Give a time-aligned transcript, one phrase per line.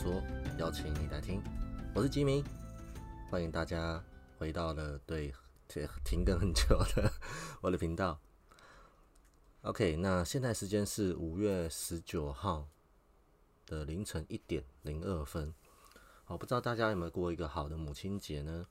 [0.00, 0.22] 说，
[0.58, 1.42] 邀请你来听，
[1.92, 2.44] 我是吉明，
[3.28, 4.00] 欢迎大家
[4.38, 5.34] 回到了对
[5.66, 7.12] 停停更很久的
[7.60, 8.16] 我的频道。
[9.62, 12.68] OK，那现在时间是五月十九号
[13.66, 15.52] 的凌晨一点零二分。
[16.24, 18.68] 好，不知道大家有没有过一个好的母亲节呢？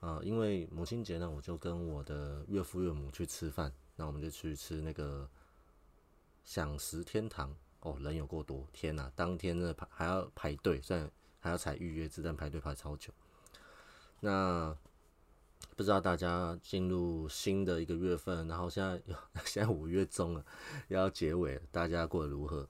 [0.00, 5.30] 啊，因为母亲节呢，我就跟我的岳父岳母去吃饭，那我们就去吃那个
[6.42, 7.54] 享食天堂。
[7.80, 9.10] 哦，人有够多，天呐！
[9.14, 11.08] 当天呢排还要排队，虽然
[11.38, 13.12] 还要采预约制，但排队排超久。
[14.20, 14.76] 那
[15.76, 19.00] 不知道大家进入新的一个月份，然后现在
[19.44, 20.44] 现在五月中了，
[20.88, 22.66] 要结尾，大家过得如何？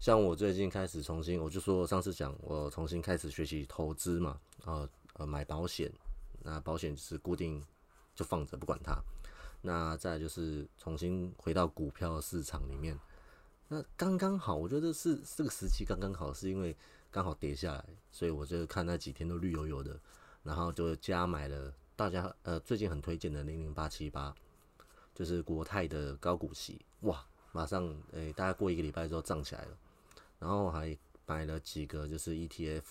[0.00, 5.92] 像我最近开始重新，我就说上次讲，我重新开始学习投资嘛，呃呃买保险，
[6.42, 7.62] 那保险是固定
[8.14, 8.98] 就放着不管它。
[9.60, 12.98] 那再就是重新回到股票市场里面。
[13.72, 16.76] 那刚刚好，我觉得是这个时期刚刚好，是因为
[17.10, 19.98] 刚好跌下来，所以我就看那几天都绿油油的，
[20.42, 24.34] 然后就加买了大家呃最近很推荐的零零八七八，
[25.14, 29.78] 就是国泰的高股息，哇，马上诶大概过一个礼拜之后涨起来了，
[30.38, 32.82] 然后还买了几个就是 ETF，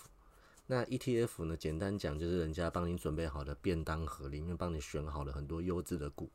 [0.66, 6.28] 那 ETF 呢简单讲就是人家帮你准备好的便当盒里面帮你选好了很多优质的股，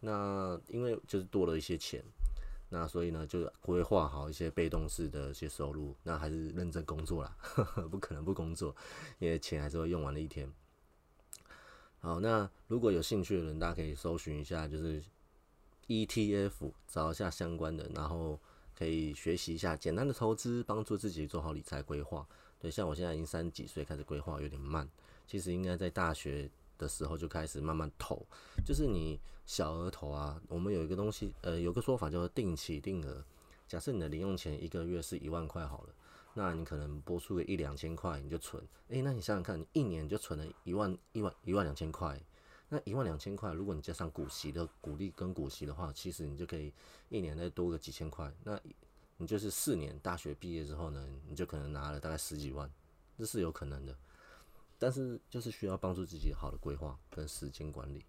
[0.00, 2.02] 那因为就是多了一些钱。
[2.68, 7.36] 那所以呢，就规划好一些被动式的一些收入，那还是认真工作啦，
[7.90, 8.74] 不可能不工作，
[9.18, 10.52] 因为钱还是会用完的一天。
[12.00, 15.02] 好，那如果有兴趣的人，大家可以搜寻一下，就是
[15.86, 18.40] ETF，找一下相关的，然后
[18.76, 22.26] 可以学习一下简单的投资，帮助自己做好理财规划。
[22.58, 24.88] 对，像我现在已经三十几岁，开始规划有点慢，
[25.26, 26.50] 其实应该在大学。
[26.78, 28.26] 的时候就开始慢慢投，
[28.64, 30.40] 就是你小额投啊。
[30.48, 33.24] 我们有一个东西，呃，有个说法叫做定期定额。
[33.66, 35.94] 假设你的零用钱一个月是一万块好了，
[36.34, 38.62] 那你可能拨出个一两千块你就存。
[38.88, 42.20] 诶，那你想想看，你一年就存了一万一万一万两千块。
[42.68, 46.72] 那一万两千块，如果你加上股息的股利跟股息的话，其实你就可以
[47.08, 48.32] 一年再多个几千块。
[48.42, 48.60] 那
[49.18, 52.68] 你就是四年大学毕业之后呢，你就可能拿了大概十几万，
[53.16, 53.96] 这是有可能的。
[54.78, 58.04] 但是就是需要帮助自己好的规划跟时间管理，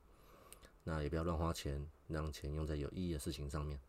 [0.83, 3.79] 那也不要乱花钱，让钱用在有意义的事情上面。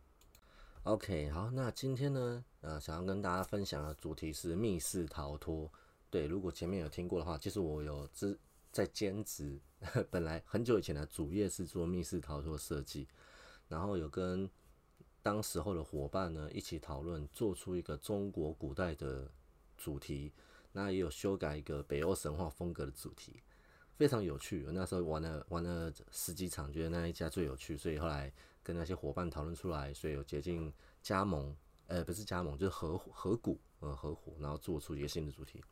[0.83, 5.69] OK，好，那今天呢，呃，想要跟大家分享的主题是密室逃脱。
[6.09, 8.37] 对，如果前面有听过的话，其实我有之
[8.71, 9.59] 在兼职，
[10.09, 13.07] 本来很久以前的主业是做密室逃脱设计，
[13.67, 14.49] 然后有跟
[15.21, 19.29] 当时候的伙伴呢一起讨论，做出一个中国古代的
[19.77, 20.31] 主题。
[20.71, 23.41] 那也有修改一个北欧神话风格的主题，
[23.97, 24.63] 非常有趣。
[24.65, 28.31] 我那时候玩了玩了十几场，觉得那一家最有趣，所以后来
[28.63, 30.71] 跟那些伙伴讨论出来，所以有接近
[31.01, 31.55] 加盟，
[31.87, 35.63] 呃，不是加盟，就是合合股，呃，合伙，然后做出一个新的主题。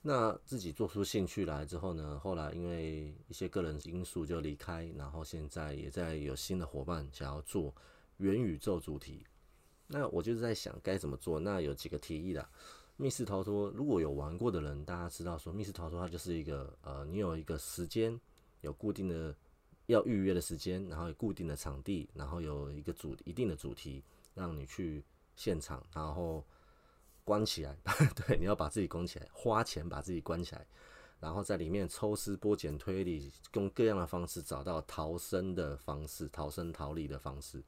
[0.00, 7.72] 那自己做出兴趣来之后呢，后来因为一些个人因素就离开，然后现在也在有新的伙伴想要做
[8.16, 9.24] 元宇宙主题。
[9.86, 12.48] 那我就是在想该怎么做，那有几个提议的。
[13.02, 18.16] 密室逃脱，如果有玩过的人，大家知道说密室逃脱它就是一个呃，你有一个时间，
[18.60, 19.34] 有固定的
[19.86, 24.04] 要预约的时间，然后有固定的场地，然后有一个主一定的主题，
[24.34, 25.02] 让你去
[25.34, 26.44] 现场，然后
[27.24, 27.76] 关起来，
[28.14, 30.64] 对，你要把自己关起来，花钱把自己关起来，
[31.18, 37.60] 然后在里面抽丝剥茧推理，用各样的方式找到逃生的方式，逃生逃离的方式。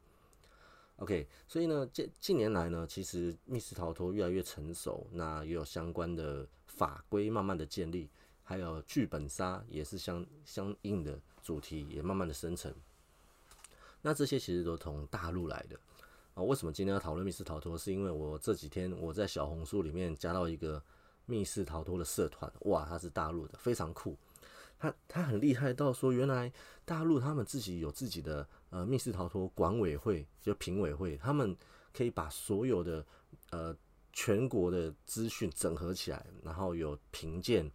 [0.98, 8.08] OK，所以呢，近近年来呢，其实密室逃脱越来越成熟，那也有相关的法规慢慢的建立，
[8.44, 12.72] 还有剧本杀也是相相应的主题也慢慢的生成。
[14.02, 15.76] 那这些其实都从大陆来的
[16.34, 16.42] 啊。
[16.42, 17.76] 为什么今天要讨论密室逃脱？
[17.76, 20.80] 是因为我这几天我在小红书里面加到一个
[21.26, 24.16] 密室逃脱的社团，哇，它是大陆的，非常酷。
[24.78, 26.52] 他他很厉害到说，原来
[26.84, 31.56] 大陆他们自己有自己的呃密室逃脱管委会，就评委会，他们
[31.92, 33.06] 可以把所有的
[33.50, 33.74] 呃
[34.12, 37.70] 全国的资讯整合起来，然后有评鉴，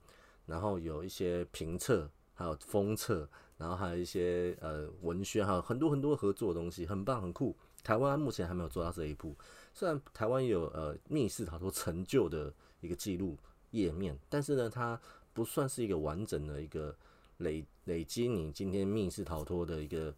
[0.45, 3.25] 然后有一些评测，还有封测，
[3.57, 7.55] 然后还有一些呃文宣，还有很多很多合作的东西，很棒很酷。
[7.81, 9.33] 台湾目前还没有做到这一步，
[9.73, 13.37] 虽然台湾有呃密室逃脱成就的一个记录
[13.71, 14.99] 页面，但是呢，它
[15.31, 16.93] 不算是一个完整的一个
[17.37, 20.13] 累累积你今天密室逃脱的一个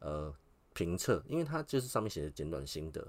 [0.00, 0.34] 呃
[0.74, 3.06] 评测，因为它就是上面写的简短心得。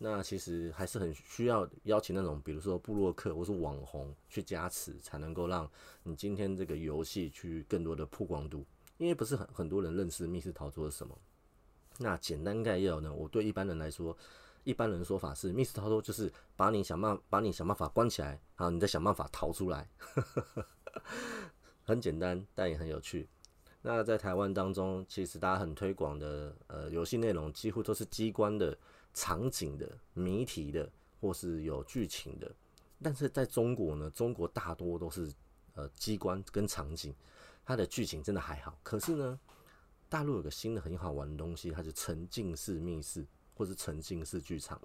[0.00, 5.68] 那其实还是很需要邀请那种，比如说布洛克或是网红去加持，才能够让
[6.04, 8.64] 你今天这个游戏去更多的曝光度。
[8.96, 11.16] 因为不是很很多人认识密室逃脱是什么。
[11.98, 14.16] 那简单概要呢，我对一般人来说，
[14.62, 19.88] 一般人说法是密室逃脱就是把你想办把你想办法关起来，然后你再想办法逃出来，
[21.82, 23.28] 很简单，但也很有趣。
[23.80, 28.76] 那在台湾当中，其实大家很推广的呃游戏内容，几乎都是机关的、
[29.14, 30.90] 场景的、谜题的，
[31.20, 32.52] 或是有剧情的。
[33.00, 35.32] 但是在中国呢，中国大多都是
[35.74, 37.14] 呃机关跟场景，
[37.64, 38.76] 它的剧情真的还好。
[38.82, 39.38] 可是呢，
[40.08, 44.78] 大陆有个新的很好玩的东西，它是沉浸式密室或是沉浸式剧场，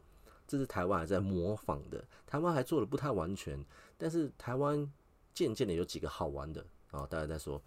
[0.48, 3.66] 这是台湾还在模仿的，台湾还做的不太完全，
[3.98, 4.88] 但是台湾
[5.34, 7.60] 渐渐的有几个好玩的啊，大家在说。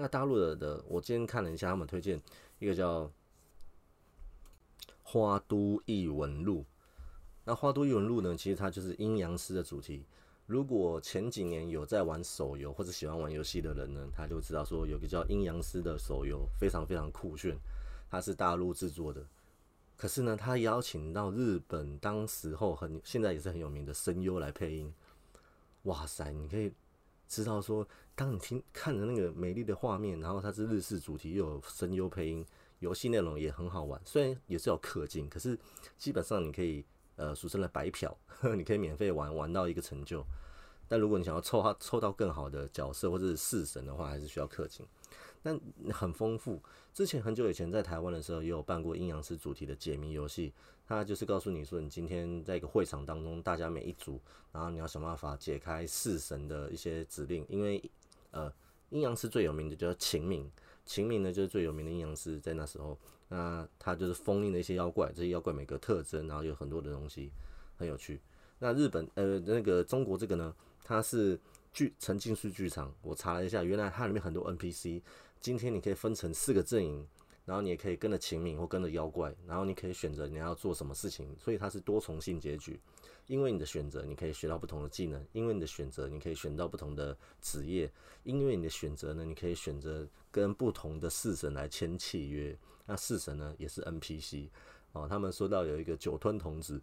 [0.00, 2.22] 那大陆的的，我今天看了一下，他们推荐
[2.60, 3.04] 一个叫
[5.02, 6.60] 《花都异闻录》。
[7.44, 10.04] 那《花都异闻录》呢，其实它就是阴阳师的主题。
[10.46, 17.58] 如果前几年有在玩手游或者喜欢玩游戏的人呢，他就知道说有个叫阴阳师的手游，非常非常酷炫。
[18.08, 19.26] 它是大陆制作的，
[19.96, 24.94] 可是呢，他邀请到日本当时候很现在也是很有名的声优来配音。
[25.82, 26.72] 哇塞，你可以。
[27.28, 32.44] 知道说，当你听看着那个美丽的画面，然后它是日式主题，又有声优配音，
[32.80, 34.00] 游戏内容也很好玩。
[34.04, 35.56] 虽然也是有氪金，可是
[35.96, 36.84] 基本上你可以
[37.16, 38.16] 呃俗称的白嫖，
[38.56, 40.24] 你可以免费玩玩到一个成就。
[40.88, 44.86] 但如果你想要凑它凑到更好的角色或者是式神的话，还是需要氪金。
[45.42, 45.58] 但
[45.92, 46.62] 很丰富。
[46.92, 50.52] 之前很久以前在台湾的时候，也有办过阴阳师主题的解谜游戏。
[50.86, 54.18] 它就是告诉你说，你今天在一个会场当中，大家每一组，
[54.52, 57.44] 然后你要想办法解开式神的一些指令。
[57.46, 57.78] 因为
[58.30, 58.50] 呃，
[58.88, 60.50] 阴阳师最有名的叫秦明，
[60.86, 62.98] 秦明呢就是最有名的阴阳师，在那时候，
[63.28, 67.30] 那他就是封印的一些妖怪，这些妖怪每个特征，然后有很多的东西，
[67.76, 68.18] 很有趣。
[68.58, 71.38] 那日本呃那个中国这个呢，它是
[71.70, 75.02] 剧沉浸式剧场，我查了一下，原来它里面很多 NPC。
[75.40, 77.06] 今天你可以分成四个阵营，
[77.44, 82.78] 然后你也可以跟着秦明或跟着妖怪，然后你可以选择你要做什么事情，所以它是多重性结局。
[83.26, 87.86] 因为你的选择，你可以学到不同的技能；因为你的选择，你可以选到不同的职业；
[88.24, 92.56] 因为你的选择呢，你可以选择跟不同的式神来签契约。
[92.86, 94.48] 那式神呢，也是 NPC
[94.92, 95.06] 哦。
[95.06, 96.80] 他们说到有一个酒吞童子，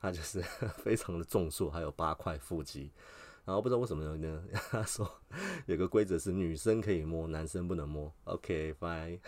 [0.00, 0.40] 他就是
[0.84, 2.92] 非常的重数，还有八块腹肌。
[3.48, 4.44] 然后不知道为什么呢？
[4.68, 5.10] 他说
[5.64, 8.12] 有个规则是女生可以摸，男生不能摸。
[8.24, 9.18] OK，fine。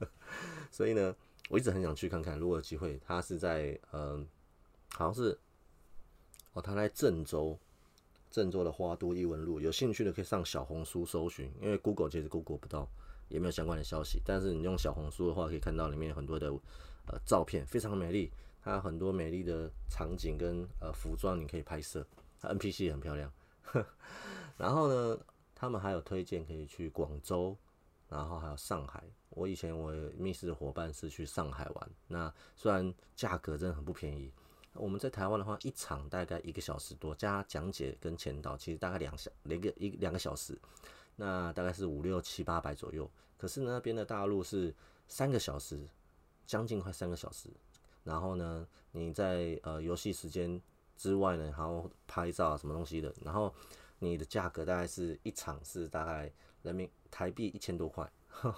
[0.72, 1.14] 所以呢，
[1.50, 4.26] 我一直很想去看看，如果有机会，他是在嗯，
[4.94, 5.38] 好像是
[6.54, 7.58] 哦，他在郑州，
[8.30, 9.60] 郑州的花都异闻录。
[9.60, 12.88] 有兴趣的可以上小红书搜寻，因为 Google 其实 Google 不到，
[13.28, 14.18] 也没有相关的消息。
[14.24, 16.50] 但是你用小红书的话，可以看到里面有很多的
[17.04, 18.32] 呃照片，非常美丽。
[18.62, 22.06] 它很多美丽的场景跟呃服装，你可以拍摄。
[22.40, 23.30] 它 NPC 也很漂亮。
[24.56, 25.18] 然后呢，
[25.54, 27.56] 他们还有推荐可以去广州，
[28.08, 29.02] 然后还有上海。
[29.30, 34.32] 我以前我密室的伙伴是去上海玩，那虽然价格真的很不便宜。
[34.74, 40.58] 我们在台湾的话，一场大概一个小时多，加讲解跟前导，其实大概两小两个一两个小时，
[41.16, 43.08] 那大概是五六七八百左右。
[43.36, 44.74] 可是呢那边的大陆是
[45.06, 45.88] 三个小时，
[46.46, 47.48] 将近快三个小时。
[48.04, 50.60] 然后呢，你在呃游戏时间。
[50.98, 53.54] 之外呢，还有拍照啊，什么东西的，然后
[54.00, 56.30] 你的价格大概是一场是大概
[56.62, 58.10] 人民台币一千多块，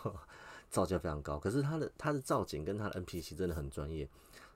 [0.70, 1.38] 造价非常高。
[1.38, 4.08] 可是它的它的造景跟它的 NPC 真的很专业。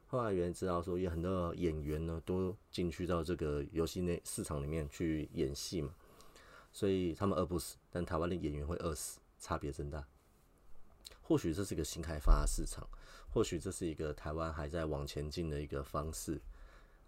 [0.06, 5.92] 后来有人知道说，有很多演员呢都进去到这个游戏内市场里面去演戏嘛，
[6.72, 10.06] 所以他们饿不死，但台湾的演员会饿死，差别真大。
[11.22, 12.86] 或许这是一个新开发的市场，
[13.32, 16.40] 或许这是一个台湾还在往前进的一个方式。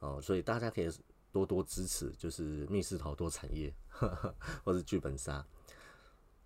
[0.00, 0.90] 哦，所以大家可以
[1.32, 3.72] 多多支持，就是密室逃脱产业，
[4.64, 5.44] 或是剧本杀。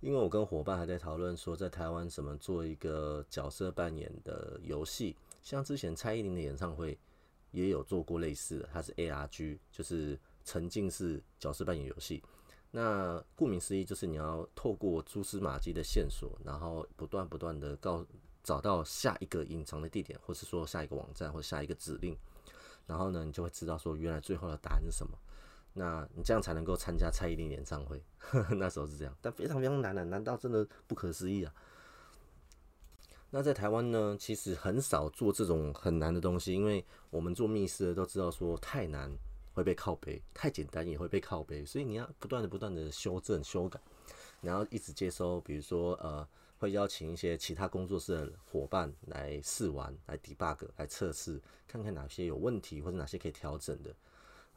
[0.01, 6.99] 因为我跟伙伴还在讨论说，在台湾怎么做一个角色扮演的游戏，像之前蔡依林的演唱会
[7.51, 12.23] 也有做过类似的，它是 ARG，就是沉浸式角色扮演游戏。
[12.71, 18.07] 那顾名思义，就是你要透过蛛丝马迹的线索，然后不断不断的告
[18.43, 22.17] 找到下一个隐藏的地点，或是说下一个网站或下一个指令。
[22.91, 25.17] 然后呢，你就会知道说原来最后的答案是什么。
[25.73, 28.03] 那你这样才能够参加蔡依林演唱会。
[28.59, 31.55] 那时候是这样，但非常非常难啊，难到真的不可思议啊。
[33.31, 39.09] 那在台湾呢，其实很少做这种很难的东西，因为我们做密室的都知道说太难
[39.55, 43.81] 会被靠背，太简单也会被靠背，所以你要不断的不断的修正修改，
[44.41, 46.27] 然后一直接收，比如说呃。
[46.61, 53.93] 会邀请一些其他工作室的伙伴来试玩、来 debug、来测试，看看哪些有问题或者哪些可以调整的。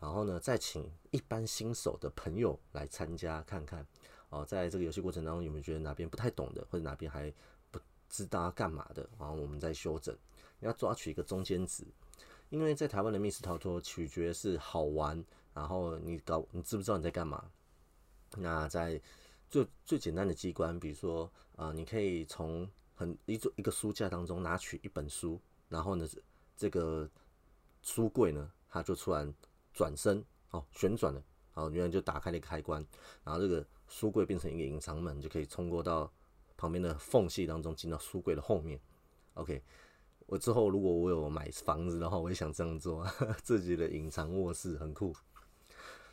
[0.01, 3.87] 然后呢，再请一般新手的朋友来参加，看看
[4.29, 7.33] 哦，在这个游戏过程当中有没有觉得哪边不太懂的，或者哪边还
[7.71, 7.79] 不
[8.09, 10.13] 知道要干嘛的，然后我们再修正。
[10.59, 11.85] 你要抓取一个中间值，
[12.49, 17.49] 因为在台湾的密室逃脱取决是好玩，然后你搞你知不知道你在干嘛？
[18.35, 18.99] 那在
[19.53, 26.07] 最最简单的机关，比如说啊，你可以从很一座一个书架当中拿取一本书，然后呢，
[26.57, 27.07] 这个
[27.83, 29.31] 书柜呢，它就突然
[29.71, 32.83] 转身哦，旋转了，好，原来就打开了一个开关，
[33.23, 36.11] 然后这个书柜变成一个隐藏门，就可以通过到
[36.57, 38.79] 旁边的缝隙当中进到书柜的后面。
[39.35, 39.61] OK，
[40.25, 43.05] 我之后如果我有买房子的话，我也想这样做，
[43.43, 45.15] 自己的隐藏卧室很酷。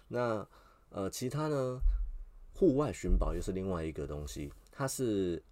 [0.08, 0.46] 那
[0.90, 1.80] 呃，其他呢？
[2.60, 5.42] 户外寻宝又是另外一个东西，它是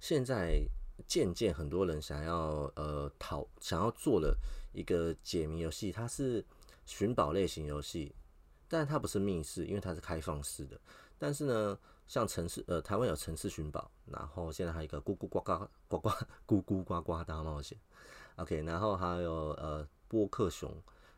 [0.00, 0.62] 现在
[1.06, 4.34] 渐渐很多人想要呃讨想要做的
[4.72, 6.42] 一个解谜游戏，它是
[6.86, 8.14] 寻宝类型游戏，
[8.66, 10.80] 但它不是密室，因为它是开放式的。
[11.18, 16.08] 但是呢，像城市呃台湾有城市寻宝，然后现在还有一个咕咕呱呱呱呱
[16.46, 17.76] 咕咕呱呱大冒险
[18.36, 20.74] ，OK，然后还有呃波克熊，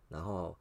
[0.08, 0.58] 然后。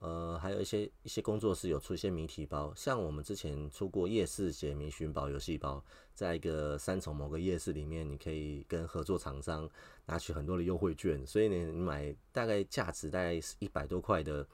[0.00, 9.68] 呃，还有一些一些工作室有出一些谜题包，像我们之前出过夜市解谜寻宝游戏包，在一个三重某个夜市里面，你可以跟合作厂商
[10.04, 14.46] 拿取很多的优惠券，所以呢，你买大概价值大概一百多块的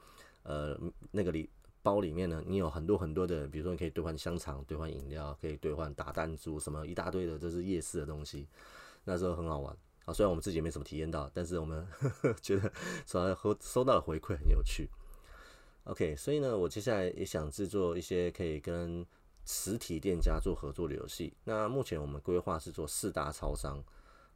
[0.43, 0.79] 呃
[1.11, 1.49] 那个里
[1.81, 8.47] 包里面呢，你有很多很多的，比如说你可以兑换香肠、兑换饮料、可以兑换打弹珠，什么一大堆的，这是夜市的东西，
[9.03, 10.13] 那时候很好玩啊。
[10.13, 12.71] 虽然我们自己没什么体验到，但是我们呵 呵觉得
[13.05, 14.89] 收收到的回馈很有趣。
[15.85, 19.05] OK，所以呢，我接下来也想制作一些可以跟
[19.45, 21.33] 实体店家做合作的游戏。
[21.43, 23.83] 那目前我们规划是做四大超商，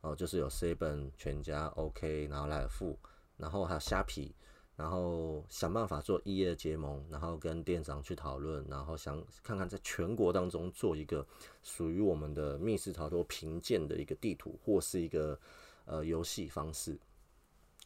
[0.01, 3.00] 哦，就是有 Seven、全家、OK，然后莱尔富，
[3.38, 4.36] 然后还有虾皮，
[4.75, 11.25] 然后想办法做异业结盟，然后跟店长去讨论，然后想看看在全国当中做一个
[11.63, 15.39] 属于我们的密室逃脱评鉴的一个地图，或是一个
[15.86, 17.00] 呃游戏方式。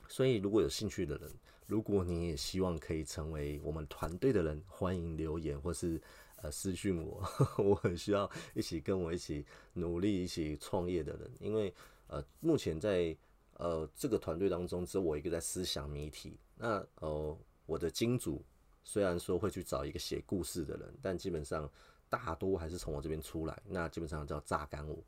[0.07, 1.31] 所以如果有兴趣的人，
[1.71, 6.01] 如果你也希望可以成为我们团队的人，欢迎留言或是
[6.35, 7.23] 呃私讯我，
[7.63, 11.31] 我很需要一起跟我一起努力、一起创业的人。
[11.39, 11.73] 因为
[12.07, 13.15] 呃，目前在
[13.53, 16.37] 呃这个团队当中，只有我一个在思想谜题。
[16.57, 18.43] 那呃，我的金主
[18.83, 21.71] 虽然说会去找一个写故事的人，但基本上
[22.09, 23.57] 大多还是从我这边出来。
[23.65, 25.01] 那基本上叫榨干我。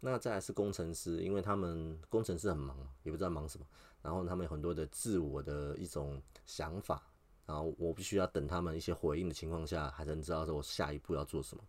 [0.00, 3.66] 那再来是工程师，因为他们工程师很忙，也不知道忙什么。
[4.06, 7.02] 然后他们有很多的自我的一种想法，
[7.44, 11.64] 然后我必须要等他们一些回应的情况下，还能知道说我下一步要做什么。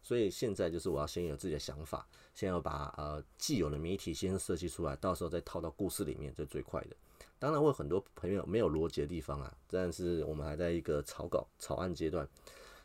[0.00, 6.94] 所以现在就是我要先有自己的想法，先要把呃既有的谜题先设计出来，到时候再套到故事里面，这最快的。
[7.40, 12.28] 当然会有很多朋友没有逻辑的地方啊，但是我们还在一个草稿草案阶段，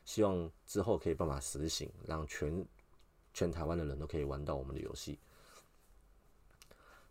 [0.06, 2.66] 希望之后可以办法实行，让全
[3.32, 5.20] 全台湾的人都可以玩到我们的游戏。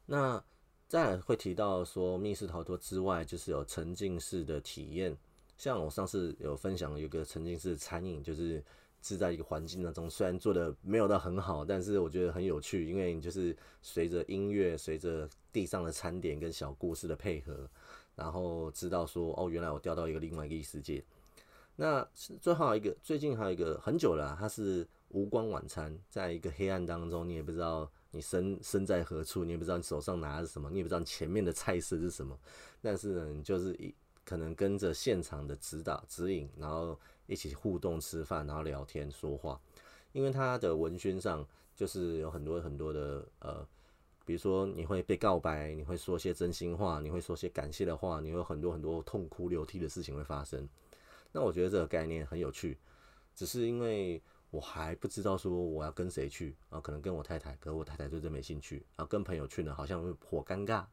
[0.05, 0.43] 那。
[0.88, 5.16] 再会提到说密室逃脱之外，就是有沉浸式的体验。
[5.59, 8.62] 像我上次有分享，有个沉浸式餐饮，就是
[9.02, 17.69] 是在一个环境当中，虽然做的没有到很好，但是我觉得很有趣，因为你就是随着音乐，随着地上的餐点跟小故事的配合，
[18.14, 21.02] 然后知道说哦，原来我掉到一个另外一个异世界。
[21.75, 22.07] 那
[22.40, 27.90] 最后一个，最近还有一个很久了，它是无光晚餐，在一个黑暗当中，你也不知道。
[28.16, 32.35] 你身身在何处，你也不知道你手上拿的是什么，你也不知道你前面的菜色是什么。
[32.80, 33.94] 但是呢，你就是一
[34.25, 39.61] 可能跟着现场的指导指引，然后一起互动吃饭，然后聊天说话。
[40.12, 43.68] 因为它的文宣上就是有很多很多的呃，
[44.25, 50.66] 比如说你会被告白，你会说些真心话，你会说些感谢的话，你有很多很多痛哭流涕的事情会发生。
[51.32, 52.78] 那我觉得这个概念很有趣，
[53.35, 54.23] 只是因为。
[54.50, 56.81] 我还不知道说我要跟谁去啊？
[56.81, 58.76] 可能跟我太太，可是我太太对这没兴趣。
[58.97, 60.87] 然后跟朋友去呢，好像会颇尴尬，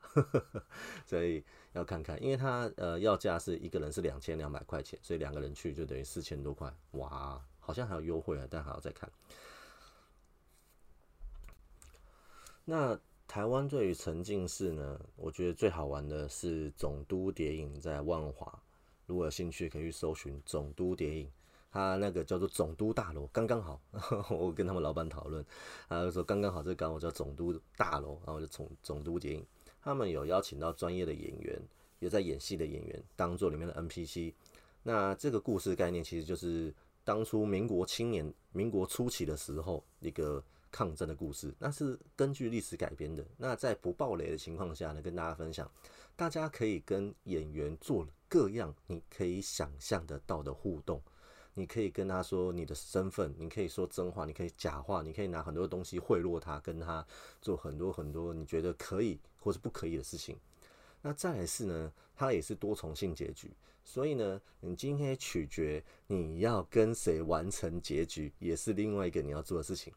[1.05, 1.43] 所以
[1.73, 6.73] 要看看，因为他呃要价是一个人是两千两百块钱，所以两个人去就等于四千多块。
[6.93, 9.09] 哇，好像还有优惠啊，但还要再看。
[12.65, 18.61] 那台湾对于沉浸式呢，我觉得最好玩的是总督谍影在万华，
[19.05, 21.31] 如果有兴趣可以去搜寻总督谍影。
[21.73, 23.81] 他那个叫做总督大楼，刚刚好。
[24.29, 25.43] 我跟他们老板讨论，
[25.89, 29.43] 他就说刚刚好，这个刚好叫总督大楼，然后就总总督电影。
[29.81, 31.59] 他们有邀请到专业的演员，
[31.97, 34.33] 有在演戏的演员，当做里面的 NPC。
[34.83, 43.25] 那这个故事概念其实就是当初民国青年、民国初期的时候一个抗争的故事，那是根据历史改编的。
[43.35, 45.69] 那在不暴雷的情况下呢，跟大家分享，
[46.15, 51.01] 大家可以跟演员做各样你可以想象得到的互动。
[51.55, 57.05] 你可以跟他说你的身份，你可以说真话，你可以假话，你可以拿很多东西贿赂他，跟他
[57.41, 60.37] 做很多很多你觉得可以或是不可以的事情。
[61.01, 63.51] 那再来是呢，它也是多重性结局，
[63.83, 69.93] 所以呢，你今天取决你要跟谁完成结局，也是另外一个你要做的事情。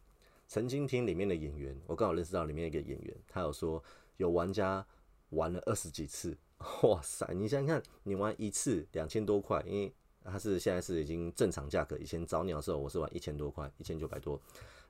[0.49, 3.83] 曾经听里面的演员，我刚好认识到里面一个演员，他有说
[4.17, 4.85] 有玩家
[5.31, 6.37] 玩了二十几次，
[6.83, 7.27] 哇塞！
[7.35, 9.93] 你想想看，你玩一次两千多块，因为
[10.31, 14.41] 它是现在是已经正常价格，以前早鸟的时候我是玩一千多块，一千九百多。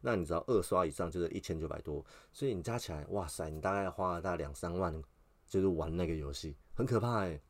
[0.00, 5.02] 那你知道二刷以上就是一千九百多，所以你加起来，哇塞，你大概花了大概两三万，
[5.48, 7.40] 就是玩那个游戏，很可怕哎。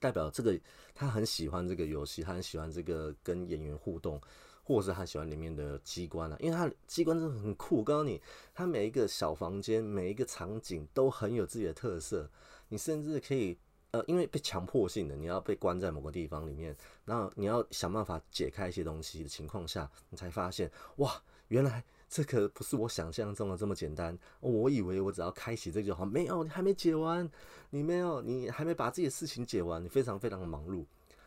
[0.00, 0.58] 代表这个
[0.94, 4.20] 他很喜欢这个游戏，他很喜欢这个跟演员互动。
[4.64, 7.78] 或者是他喜欢里面的机关啊，因为他机关真的很酷。
[7.78, 8.22] 我告诉你，
[8.54, 12.30] 他每一个小房间、每一个场景都很有自己的特色。
[12.68, 13.58] 你甚至可以，
[13.92, 24.18] 呃，因为被强迫性的，你要被关在某个地方里面，然后你要想办法解开一些东西的情况下，你才发现，哇，原来这个不是我想象中的这么简单。
[24.40, 27.30] 我以为我只要开启这个就好，没有，你还没解完，
[27.70, 30.84] 你没有，你还没把自己的事情解完，你非常非常的忙碌。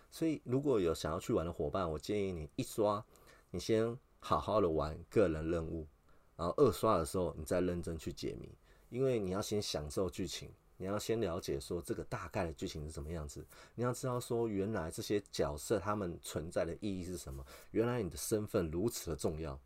[0.10, 3.04] 所以，如果有想要去玩的伙伴，我建议你一刷。
[3.52, 5.88] 你先好好的玩个人任务，
[6.36, 8.50] 然后二刷的时候你再认真去解谜，
[8.90, 19.60] 因为你要先享受剧情，你要先了解说这个大概的剧情是什么样子，你要知道说原来这些角色他们存在的意义是什么，原来你的身份如此的重要，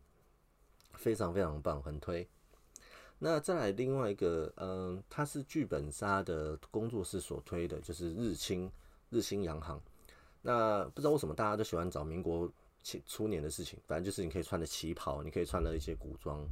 [0.94, 2.28] 非常非常棒，很推。
[3.18, 8.70] 那再来另外一个，嗯，它是剧本杀的工作室所推的，就是日清
[9.10, 9.80] 日清洋行。
[10.42, 12.50] 那不知道为什么大家都喜欢找民国。
[13.04, 16.48] 初年的事情，反正就是你可以穿的旗袍，你可以穿了一些古装，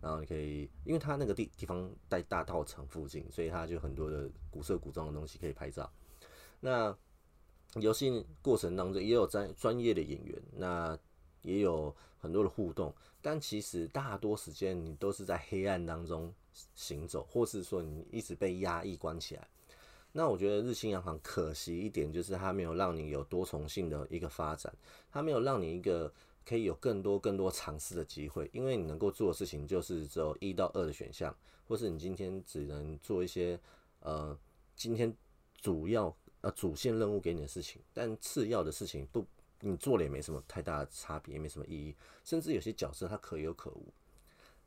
[0.00, 5.90] 然后你可以，因为它那个地地方在大道城附近，所以它就很多的古色古装的东西可以拍照。
[6.60, 6.96] 那
[7.74, 10.98] 游戏过程当中也有专专业的演员，那
[11.42, 16.32] 也有很多的互动，但其实大多时间你都是在黑暗当中
[16.74, 19.46] 行走，或是说你一直被压抑关起来。
[20.10, 24.74] 那我觉得日清洋行可惜一点，就是它没有让你有多重性的一个发展，
[25.12, 26.12] 它没有让你一个
[26.48, 31.34] 可以有更多更多尝试的机会，因为你能够做的事情就是只有一到二的选项，
[31.66, 33.60] 或是你今天只能做一些
[34.00, 34.36] 呃
[34.74, 35.14] 今天
[35.60, 39.26] 主要呃主线任务给你的事情，但次要的事情不
[39.60, 43.84] 你做了也没什么太大的差别，也没什么意义，甚至有些角色它可有可无，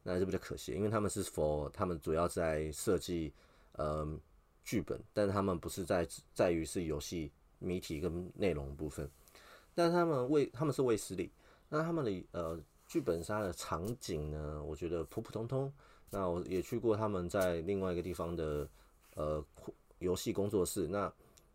[0.04, 3.34] 那就比较可惜，因为他们是 for 他们主要在设计
[3.74, 4.20] 呃。
[4.64, 9.10] 剧本，但他们不是在在于是游戏谜题跟内容部分，
[9.74, 11.32] 但他们为他们是为实力，
[11.74, 15.72] 那他们的呃剧本杀的场景呢，我觉得普普通通。
[16.10, 18.68] 那我也去过他们在另外一个地方的
[19.16, 19.42] 呃
[20.00, 21.10] 游戏工作室，那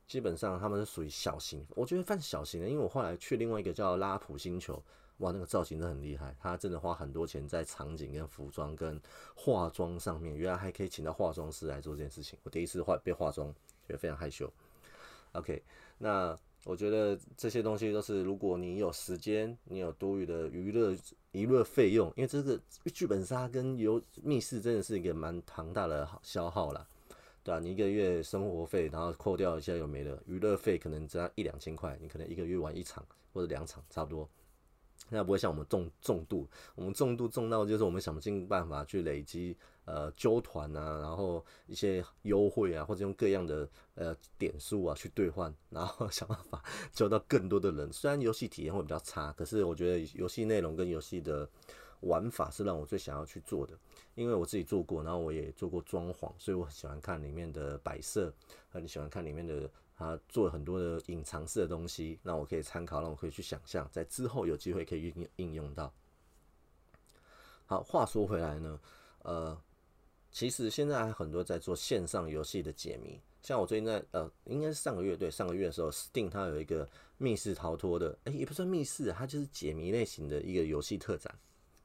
[0.06, 4.82] 基本上他们是属于小型，我觉得算小型的，因为我后来去另外一个叫拉普星球。
[5.18, 9.00] 哇，那个造型真的很厉害，他真的花很多钱在场景、跟服装、跟
[9.34, 10.34] 化妆上面。
[10.34, 13.50] 原来还可以请到化妆师来做这件事情，我第一次化被化妆，
[13.86, 14.50] 觉得非常害羞。
[15.32, 15.62] OK，
[15.98, 20.96] 那我觉得这些东西都是，如果你有时间，你有多余的娱乐
[21.30, 22.60] 娱乐费用，因为这个
[22.92, 26.84] 剧本杀跟游密室真的是一个蛮庞大的消耗啦，
[27.44, 27.60] 对吧？
[27.60, 34.28] 你一个月生活费，然后扣掉一下又没了娱乐费，可能只要一两千块，你可能一个月玩一场或者两场，差不多。
[35.08, 47.90] 那不会像我们重重度，我们重度重到就是我们想尽办法去累积呃揪团啊，然后一些优惠啊，或者用各样的呃点数啊去兑换，然后想办法揪到更多的人。
[47.90, 51.48] 虽然游戏体验会比较差，可是我觉得游戏内容跟游戏的
[52.00, 53.72] 玩法是让我最想要去做的，
[54.14, 58.30] 因为我自己做过，然后我也做过装潢，所以我很喜欢看里面的摆设，
[58.68, 59.70] 很喜欢看里面的。
[59.98, 65.90] 他做很多的隐藏式的东西，那我可以参考，让我可以去想象，在之后有机会可以应应用到。
[67.64, 68.78] 好，话说回来呢，
[69.22, 69.58] 呃，
[70.36, 81.34] 其实现在还很多在做线上游戏的解谜，像我最近在呃，应该是上个月对上个月的时候，Steam 它有一个密室逃脱的，诶，也不算密室，它就是解谜类型的一个游戏特展。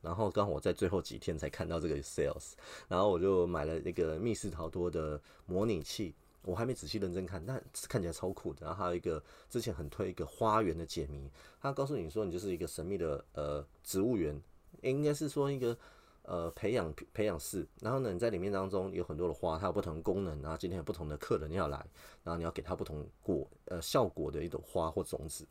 [0.01, 2.51] 然后刚好我在最后几天才看到这个 sales，
[2.89, 6.13] 然后我就买了一个密室逃脱的模拟器。
[6.41, 8.65] 我还没仔细认真看，但看起来超酷的。
[8.65, 14.37] 然后还有一个之前很推一个花园的解谜，他告诉你说你就是一个神秘的呃植物园，
[14.81, 15.77] 应该是说一个
[16.23, 17.67] 呃培养培养室。
[17.81, 20.41] 然后呢，你在里面当中有很多的花，它有不同功能。
[20.41, 21.77] 然后今天有不同的客人要来，
[22.23, 25.45] 然后你要给他不同果呃效果的一朵花或种子。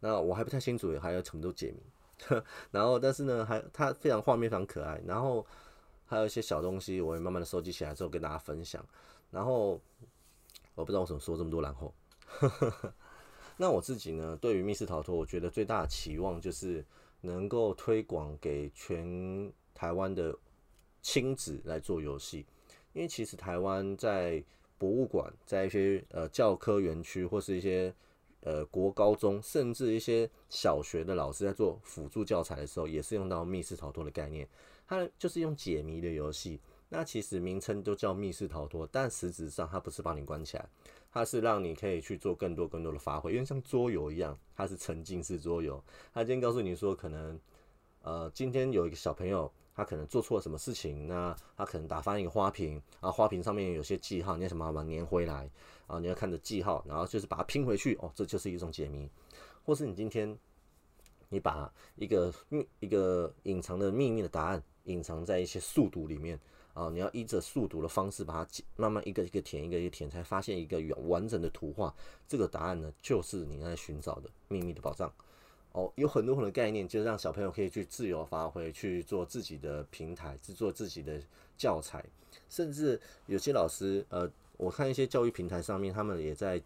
[0.00, 1.82] 那我还不太清楚还有什么都解谜。
[2.70, 5.00] 然后但是呢，还它非常画面非常可爱。
[5.06, 5.44] 然后
[6.06, 8.84] 还有一些小东西，我会慢慢的收集起来之后跟大家分享。
[9.30, 9.80] 然后
[10.74, 11.92] 我不知道为什么说这么多，然后，
[13.56, 14.36] 那我自己呢？
[14.40, 16.84] 对于密室逃脱，我觉得最大的期望就是
[17.20, 20.34] 能够推广给全台湾的
[21.02, 22.46] 亲子来做游戏，
[22.94, 24.42] 因为其实台湾在
[24.78, 27.92] 博物馆，在一些呃教科园区或是一些
[28.40, 34.48] 呃国高中，甚至一些小学的老师在做辅助教材的时候，也是用到密室逃脱的概念。
[34.86, 36.60] 它就是用解谜的游戏。
[36.88, 40.68] 那其实名称都叫密室逃脱，但实质上它不是把你关起来，
[41.10, 45.82] 它是让你可以去做更多更多的发挥，因为像桌游一样，它是沉浸式桌游。
[46.12, 47.40] 它今天告诉你说，可能
[48.02, 49.50] 呃今天有一个小朋友。
[49.74, 51.08] 他可能做错了什么事情？
[51.08, 55.50] 那他可能打翻一个花瓶，然后花瓶上面有些记号，你要想办法把它粘回来
[55.86, 55.98] 啊！
[55.98, 59.10] 你要看着记号，然后就是把它拼回去哦，这就是一种解谜。
[59.64, 60.38] 或是你今天
[61.28, 66.38] 你把一个秘一个隐藏的秘密的答案隐藏在一些速读里面
[66.72, 71.94] 啊，你要依着速读的方式把它慢慢一个一个填，一个一个填，才发现一个完完整的图画。
[72.28, 75.12] 这个答案呢，就是你在寻找的秘密的宝藏。
[75.74, 81.20] 哦，有很多很多概念，就让小朋友可以去自由发挥，去做自己的平台，制作自己的
[81.56, 82.04] 教材，
[82.48, 86.62] 甚至有些老师，呃，我看一些教育平台上面，他们也在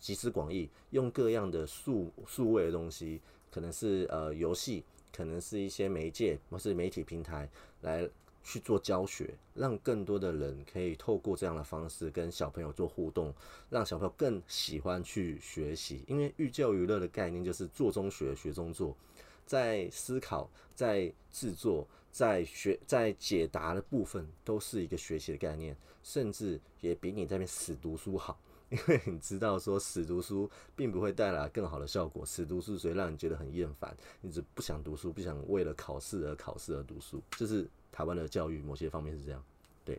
[0.00, 7.48] 集思广益，用各样的数数位的东西，可能是呃游戏，可能是一些媒介或是媒体平台
[7.82, 8.08] 来。
[8.46, 13.34] 去做教学，让更多的人可以透过这样的方式跟小朋友做互动，
[13.68, 16.04] 让小朋友更喜欢去学习。
[16.06, 18.96] 因为寓教于乐的概念就是做中学，学中做，
[19.44, 28.38] 在思考、在制作、在学、在解答的部分，都是一个学习的概念，甚至也比你在那边死读书好。
[28.68, 39.42] 因为你知道说死读书并不会带来更好的效果，死读书只会让你觉得很厌烦，你只不想读书，不想为了考试而考试而读书，就是台湾的教育某些方面是这样。
[39.82, 39.98] 对，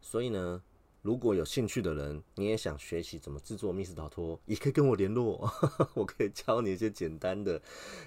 [0.00, 0.62] 所以呢，
[1.02, 5.50] 如果有兴趣的人，你也想学习怎么制作密室逃脱，也可以跟我联络，
[5.94, 7.60] 我可以教你一些简单的、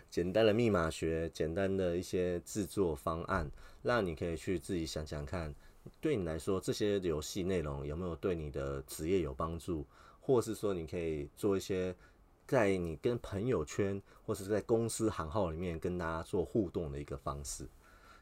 [0.09, 3.51] 简单的密码学、简单的一些制作方案，
[3.83, 5.53] 让你可以去自己想想看。
[5.99, 9.85] 对你来说，这些游戏内容有没有对你的职业有帮助，
[10.21, 11.93] 或是说你可以做一些
[12.47, 17.67] 在你跟朋友圈或者是在公司行号里面跟大家做互动的一个方式？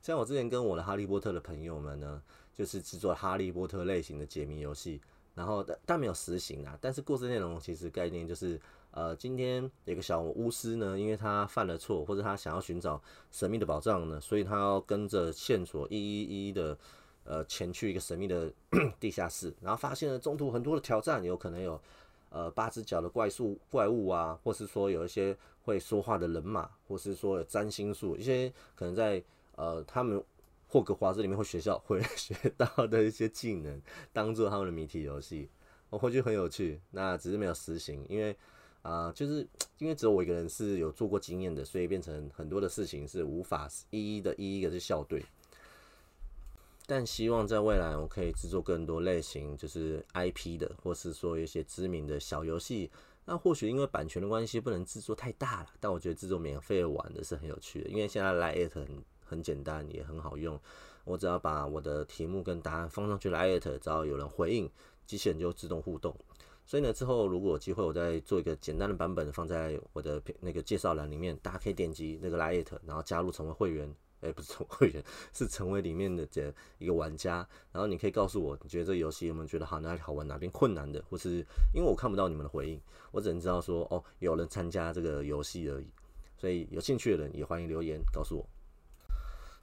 [0.02, 2.22] 像我之前跟我的哈利波特的朋友们呢，
[2.54, 5.02] 就是制作哈利波特类型的解谜游戏，
[5.36, 6.78] 然后但但没有实行啊。
[6.82, 8.60] 但是故事内容其实概念就是，
[8.92, 16.78] 呃，今天有个小巫师呢，因为他犯了错，或者他想要寻找神秘的宝藏呢，所以他要跟着线索一一一的。
[17.30, 18.50] 呃，前去一个神秘的
[19.02, 21.78] 地下室，然后发现了中途很多的挑战，有可能有
[22.30, 29.22] 呃八只脚的怪兽怪物啊，或是说有一些会说话的人马，或是说有占星术，一些可能在
[29.58, 30.24] 呃他们
[30.68, 33.82] 霍格华兹里面会学校会 学到的一些技能，
[34.14, 35.50] 当做他们的谜题游戏，
[35.90, 36.80] 我会觉得很有趣。
[36.92, 38.36] 那只是没有实行，因为
[38.82, 39.46] 啊，就是
[39.80, 45.26] 因为只有我一个人是有做过经验的，所以变成很多的事情是无法一一的一一的去校对。
[46.86, 52.90] 但希望在未来，我可以制作更多类型，就是 IP 的，或是说一些知名的小游戏。
[53.26, 55.68] 那或许因为版权的关系，不能制作太大了。
[55.82, 58.88] 但我觉得制作免费玩的是很有趣的，因为现在来 it 很
[59.28, 60.60] 很简单，也很好用。
[61.04, 64.70] 我只要把我的题目跟答案放上去来 it，只要有人回应，
[65.06, 66.16] 机器人就自动互动。
[66.66, 73.94] 所以呢，之后如果有机会，我再做一个简单的版本，放在我的那个介绍栏里面，大家可以点击那个来 it，然后加入成为会员。
[74.22, 77.48] 哎，不是成为会员，是成为里面的这一个玩家。
[77.72, 85.86] 然后你可以告诉我，你觉得这个游戏有没有觉得好，哪里好玩，哪边困难的，或是因为我看不到你们的回应，我只能知道说，哦，有人参加这个游戏而已。
[86.36, 88.50] 所以有兴趣的人也欢迎留言告诉我。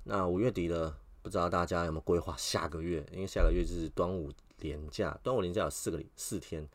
[0.05, 3.05] 那五月底了，不知道大家有没有规划下个月？
[3.11, 6.69] 因为下个月就是端午连假，端午连假有四个四天。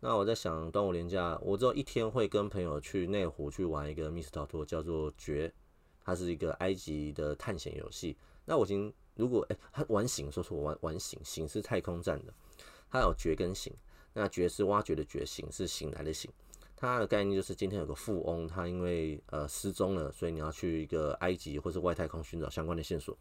[0.00, 5.52] 那我在想，端午连假，我只有一天会跟朋友去内湖去玩一个密室逃脱，叫做绝。
[6.04, 8.14] 它是一个埃及的探险游戏。
[8.44, 12.34] 那我已经如果哎，它玩醒，说说我玩玩醒，醒是太空站的，
[12.90, 13.72] 它有觉跟醒。
[14.12, 16.30] 那觉是挖掘的觉，醒是醒来的醒。
[16.84, 23.16] 它的概念就是今天有个富翁，他因为呃失踪了，所以你要去一个埃及或是外太空寻找相关的线索。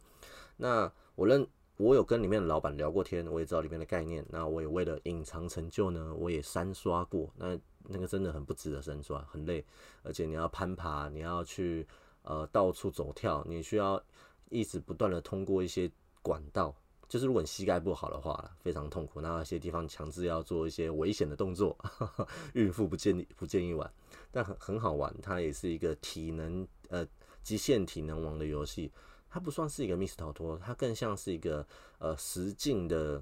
[0.57, 1.47] 那我认
[1.77, 4.25] 我有跟里面的老板聊过天，我也知道里面的概念。
[4.29, 7.29] 那我也为了隐藏成就呢，我也三刷过。
[7.35, 9.65] 那那个真的很不值得三刷，很累，
[10.03, 11.87] 而且你要攀爬，你要去。
[12.25, 14.01] 呃，到处走跳，你需要
[14.47, 16.73] 一直不断的通过一些管道，
[17.13, 19.21] 就是如果你膝盖不好的话，非常痛苦。
[19.21, 21.77] 那些地方强制要做一些危险的动作，
[22.55, 23.87] 孕妇不建议不建议玩，
[24.31, 25.15] 但很很好玩。
[25.21, 27.05] 它也是一个体能呃
[27.43, 28.91] 极限体能王的游戏，
[29.29, 31.63] 它不算是一个密室逃脱，它更像是一个
[31.99, 33.21] 呃实境的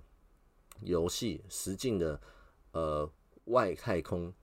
[0.79, 2.17] 游戏，实境的
[2.71, 3.11] 呃
[3.47, 4.33] 外太空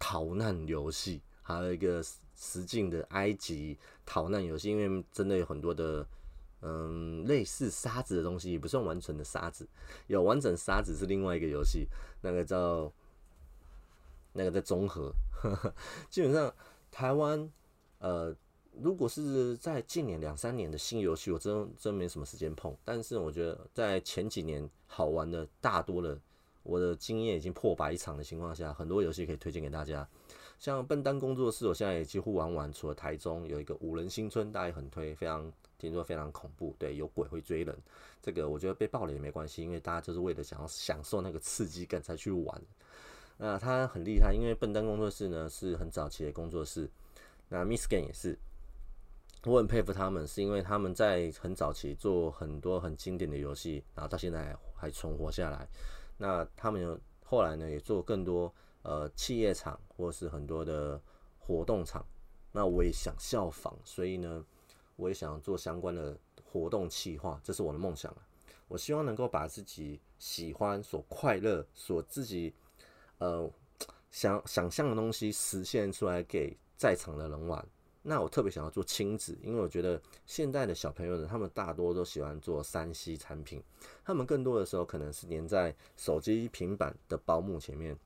[0.00, 2.02] 逃难游戏，还有一个。
[2.38, 6.06] 实境的埃及逃难游戏，因为真的有很多的
[6.62, 9.68] 嗯，类似沙子的东西，也不算完全的沙子。
[10.06, 11.86] 有完整沙子是另外一个游戏，
[12.22, 12.92] 那个叫
[14.32, 15.12] 那个在综合。
[16.10, 16.52] 基本上
[16.90, 17.50] 台湾，
[17.98, 18.34] 呃，
[18.72, 22.74] 如果是在近年两三年的新游戏，我真真没什么时间碰。
[22.84, 26.18] 但是我觉得在前几年好玩的大多了，
[26.62, 30.08] 我的经验已经破百场的情况下，很多游戏可以推荐给大家。
[30.58, 32.72] 像笨蛋工作室，我现在也几乎玩完。
[32.72, 37.76] 除了台中有一个五人新村，大家也很推，非常听说非常恐怖，对，有鬼会追人。
[38.22, 42.62] 这个我觉得被爆了也没关系，因为大家就是为了想要享受那个刺激感才去玩。
[43.38, 46.88] 那他很厉害，因为笨蛋工作室呢是很早期的工作室，
[47.48, 48.38] 那 Miss Game 也是，
[49.44, 55.68] 我很佩服他们，是因为他们在很早期做很多很经典的游戏，然后到现在还存活下来。
[56.16, 58.52] 那他们后来呢也做更多。
[58.82, 61.00] 呃，企业场或是很多的
[61.40, 62.06] 活动场，
[62.52, 64.44] 那我也想效仿，所以呢，
[64.96, 68.14] 我也想要做相关的活动企划，这是我的梦想。
[68.68, 72.52] 我希望能够把自己喜欢、所快乐、所自己
[73.18, 73.48] 呃
[74.10, 77.64] 想想象的东西实现出来给在场的人玩。
[78.02, 83.62] 那我特别想要做亲子，因为我觉得现在的小朋友呢，他们大多都喜欢做三 C 产品，
[84.04, 87.96] 他们更多的时候可能是黏在手机、平板的保姆前面。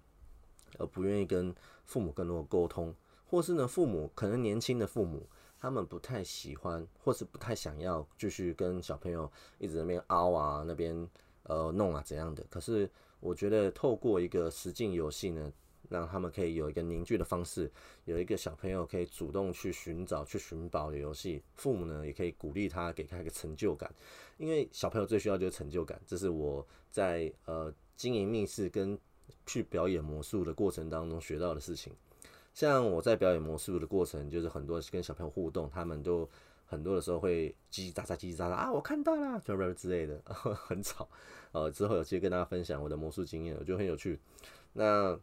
[0.78, 1.52] 而不愿意跟
[1.84, 2.94] 父母更多的沟通，
[3.26, 5.26] 或是呢，父母可能年轻的父母，
[5.60, 11.08] 他们不太喜欢，或是不太想要继续跟小朋友一直那边凹啊，那边
[11.42, 12.44] 呃弄啊怎样的。
[12.48, 15.52] 可是我觉得透过一个实境游戏呢，
[15.88, 17.70] 让他们可以有一个凝聚的方式，
[18.06, 23.94] 有一个小朋友可以主动去寻找、去寻宝的游戏，父母呢也可以鼓励他，给他一个成就感，
[24.38, 26.00] 因为小朋友最需要就是成就感。
[26.06, 28.98] 这是我在呃经营密室跟。
[29.46, 31.92] 去表演魔术的过程当中学到的事情，
[32.60, 36.28] 像我在表演魔术的过程，就是很多跟小朋友互动，他们都
[36.66, 41.08] 很多的时候会叽叽喳喳、叽叽喳喳啊，我看到了，就之类的， 很吵。
[41.52, 44.20] 呃，之后有机会跟大家分享我的魔术经验，我觉得很有趣。
[44.74, 45.18] 那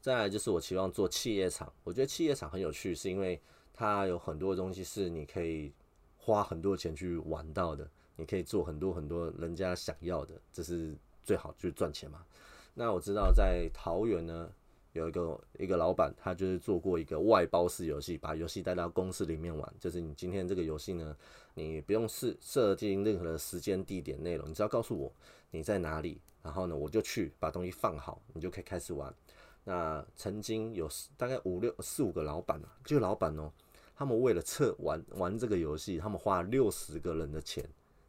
[0.00, 3.42] 再来就是我期望做企业场，我觉得企业场很有趣，是因为
[3.74, 5.72] 它有很多东西是你可以
[6.16, 12.24] 花很多钱去玩到的，你可以做很多很多人家想要的，这是最好就是赚钱嘛。
[12.72, 14.48] 那我知道在桃园呢，
[14.92, 19.74] 有一个一个老板，他就是做过一个外包式游戏，把游戏带到公司里面玩。
[19.78, 21.16] 就是你今天这个游戏呢，
[21.54, 25.12] 你不用设设定任何的时间、地点、内容，你只要告诉我
[25.50, 29.14] 你在哪里，然后呢，我就去把东西放好，你就可以开始玩。
[29.62, 33.52] 那曾经有大概五六四五个老板啊，就老板哦，
[33.94, 37.64] 他们为了测玩玩这个游戏，他们花了六十个人的钱，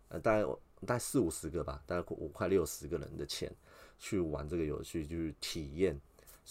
[0.08, 0.44] 呃，大概
[0.86, 3.54] 大概四五十个吧，大概五块六十个人的钱。
[4.04, 5.96] 去玩这个游戏，就是体验，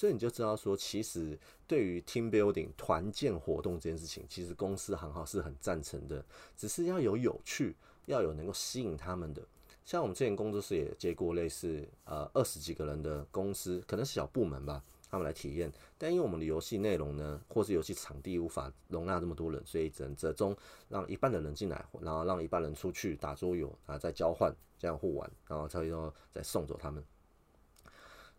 [0.01, 6.25] 所以你就知道说，其实对于 team building 团建活动这件事情，其实公司行号是很赞成的，
[6.57, 9.43] 只是要有有趣，要有能够吸引他们的。
[9.85, 20.57] 像我们之前工作室也接过类似呃二十几个人的公司，可能是小部门吧，他们来体验，但因为我们的游戏内容呢，或是游戏场地无法容纳这么多人，所以只能折中
[20.89, 27.05] 让一半的人进来，然后让一半人出去打桌游啊，再交换这样互玩，然后最后再送走他们。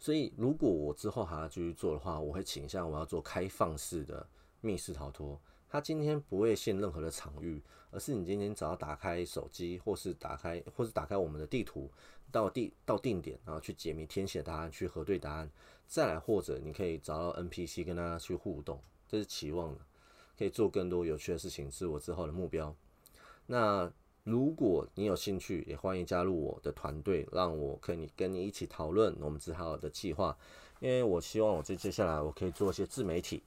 [0.01, 4.27] 所以，如果我之后还要继续做的话，我会倾向我要做开放式的
[4.59, 5.39] 密室逃脱。
[5.69, 7.61] 它今天不会限任何的场域，
[7.91, 11.87] 而是你今天只要打开手机，或是打开，或是打开我们的地图，
[12.31, 15.47] 到地到定点，然后去解谜、填写答案、去核对答案，
[15.85, 19.81] 再来或者你可以找到 NPC 跟大家去互动，这是期望的，
[20.35, 22.75] 可以做更多有趣的事情，是我之后的目标。
[23.45, 23.93] 那。
[24.23, 30.37] 如果你有兴趣，也欢迎加入我的团队，让我可以跟你一起讨论我们之后的计划。
[30.79, 33.41] 因为我希望我接接下来我可以做一些自媒体。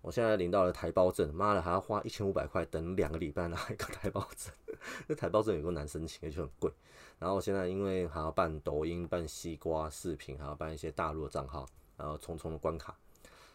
[0.00, 4.52] 我现在领到了台胞证，妈的还要花一千五百块等两个礼拜拿一个台胞证，
[5.06, 6.70] 那台胞证有个难申请，而且很贵。
[7.18, 12.96] 然后我现在因为还要办抖音、办西瓜视频，还要办一些大陆的账号，然后重重的关卡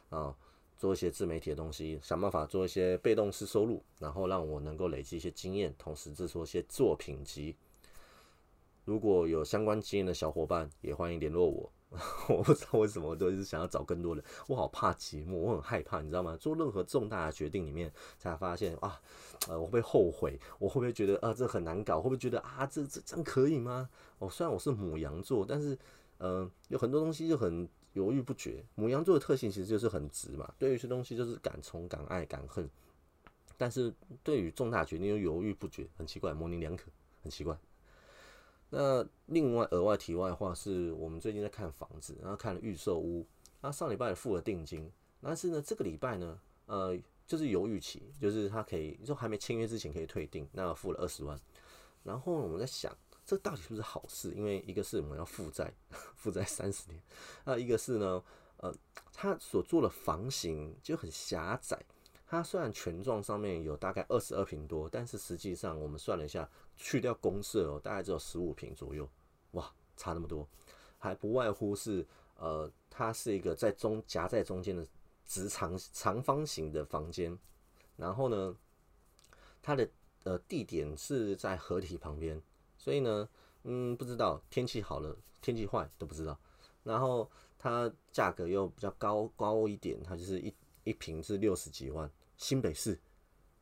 [0.09, 0.33] 啊。
[0.77, 7.55] 做一些自媒体的东西，想办法做一些被动式收入，然后让我能够累积一些经验，同时制作一些作品集。
[8.85, 11.71] 如果有相关经验的小伙伴，也欢迎联络我。
[12.27, 16.35] 我不知道为什么我都是想要找更多人，我好怕寂寞，我很害怕，你知道吗？
[16.37, 19.01] 做任何重大的决定里面，才发现啊，
[19.47, 21.97] 呃，我会后悔，我会不会觉得啊，这很难搞？
[21.97, 23.89] 会不会觉得啊，这这这样可以吗？
[24.19, 25.77] 哦，虽然我是母羊座，但是，
[26.19, 27.67] 嗯，有很多东西就很。
[27.97, 32.69] 犹豫不决，母羊座的特性其实就是很直嘛，对于一些东西就是敢冲、敢爱、敢恨，
[33.57, 33.91] 但是
[34.23, 36.85] 对于重大决定又犹豫不决，很奇怪，模棱两可，
[37.23, 37.57] 很奇怪。
[38.69, 43.25] 那另外额外题外话是，我们最近在看房子，然后看了预售屋，
[43.61, 51.39] 那上礼拜付了定金，但是呢，这个礼拜呢，呃，就是犹豫期，就是他可以就还没签约之前可以退订，那付了二十万。
[52.03, 52.95] 然后我们在想，
[53.27, 54.31] 这到底是不是好事？
[54.31, 55.73] 因为一个是我们要负债，
[56.15, 57.03] 负债三十年，
[57.43, 58.23] 那一个是呢，
[58.55, 58.73] 呃，
[59.13, 61.77] 他所做的房型就很狭窄。
[62.25, 69.07] 它虽然全幢上面有大概二十二平多，但是实际上我们算了一下，去掉公设哦，大概只有十五平左右。
[69.51, 70.47] 哇，差那么多，
[70.97, 74.85] 还不外乎是呃，它是一个在中夹在中间的
[75.25, 77.37] 直长长方形的房间，
[77.95, 78.55] 然后呢，
[79.61, 79.89] 它的
[80.23, 82.41] 呃地点是在河体旁边，
[82.87, 83.27] 所以呢，
[83.63, 86.39] 嗯，不知道天气好了，天气坏都不知道。
[86.85, 90.53] 然后它价格又比较高高一点，它就是一
[90.85, 92.09] 一平是六十几万。
[92.37, 92.97] 新北市，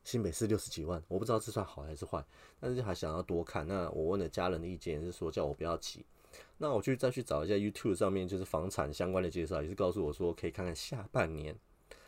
[0.04, 2.24] 新北市六十几万，我不知道这算好还是坏，
[2.60, 3.66] 但是还想要多看。
[3.66, 6.06] 那我问了家人的意见，是说叫我不要急。
[6.56, 11.58] 那我去再去找一下 YouTube 上面就是房产相关的介绍，也是告诉我说可以看看下半年，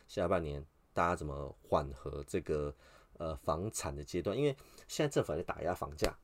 [0.07, 2.73] 下半年大家怎么缓和这个
[3.15, 6.17] 呃房产的阶段，因为现在政府还在打压房价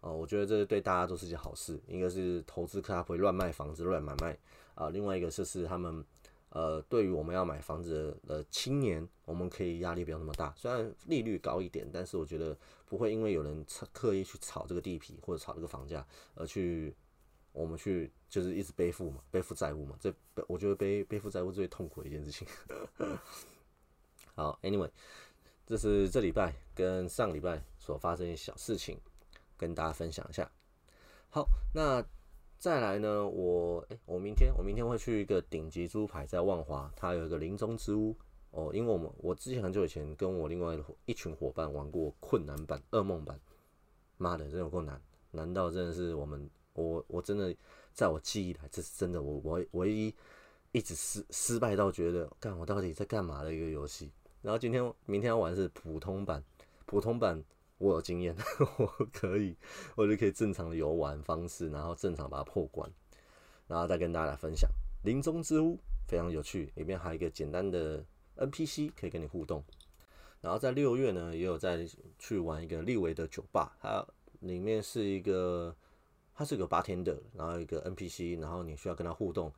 [0.00, 1.80] 哦，我觉得这对大家都是件好事。
[1.86, 4.38] 一个是投资客他不会乱卖房子乱买卖
[4.74, 6.04] 啊，另外一个就是他们。
[6.50, 10.50] 呃，对于我们要买房子的青年，我们可以压力不要那么大。
[10.56, 12.56] 虽然利率高一点，但是我觉得
[12.86, 16.96] 不会因为有人刻意去炒这个地皮或者炒这个房价，而去
[17.52, 19.94] 我们去就是一直背负嘛，背负债务嘛。
[20.00, 20.10] 这
[20.46, 22.48] 我觉得背背负债务最痛苦的一件事情。
[24.34, 24.90] 好，Anyway，
[25.66, 28.98] 这是这礼拜跟上礼拜所发生的小事情，
[29.58, 30.50] 跟大家分享一下。
[31.28, 32.02] 好，那。
[32.60, 38.12] 再来呢，我诶，我明天我明天会去一个顶级猪排，在万华，它有一个林中之屋
[38.50, 38.72] 哦。
[38.74, 43.38] 因为我们我之前很久以前跟我另外一群伙伴玩过困难版、噩梦版，
[44.16, 47.54] 妈的，真有够难，难道真的是我们我我真的
[47.94, 50.12] 在我记忆来，这是真的我我唯一
[50.72, 54.10] 一直失失败到觉得干我到底在干嘛的一个游戏。
[54.42, 56.42] 然后今天明天要玩是普通版，
[56.86, 57.40] 普通版。
[57.78, 58.36] 我有经验，
[58.78, 59.56] 我可以，
[59.96, 62.90] 我就可以正常的游玩方式，然后正常把它破关，
[63.66, 64.68] 然后再跟大家来分享。
[65.04, 68.04] 林中之屋非常有趣，里面还有一个简单的
[68.36, 69.64] NPC 可以跟你互动。
[70.40, 71.86] 然后在六月呢，也有在
[72.18, 74.04] 去玩一个利维的酒吧，它
[74.40, 75.74] 里面是一个，
[76.34, 79.52] 它是个八天的，然后一个 NPC，然后你需要跟他互动。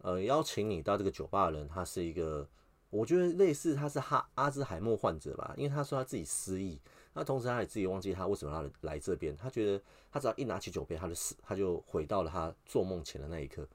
[0.00, 2.48] 呃，邀请你到这个酒吧的人，他是一个，
[2.90, 6.80] 我觉得类似他是哈阿兹海默患者吧，因为他说他自己失忆。
[7.14, 9.36] 那同时，他也自己忘记他为什么要来这边。
[9.36, 13.66] 他觉得他只要一拿起酒杯，他就死，他就回到了他做梦前的那一刻。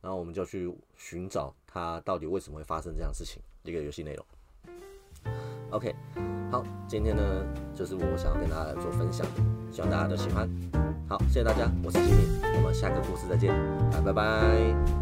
[0.00, 3.40] 然后我们就去寻找他到底为什么会发生这样事情。
[3.62, 4.26] 一个游戏内容。
[5.70, 5.94] OK，
[6.50, 10.48] 好，今天呢就是我想要跟大家来做分享的，希望大家都喜欢。
[11.08, 13.52] 好，谢谢大家，我是吉米，我们下个故事再见，
[13.92, 15.01] 拜拜拜。